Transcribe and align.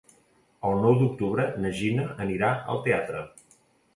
El 0.69 0.79
nou 0.85 0.95
d'octubre 1.01 1.43
na 1.65 1.73
Gina 1.81 2.07
anirà 2.25 2.49
al 2.77 2.83
teatre. 2.87 3.21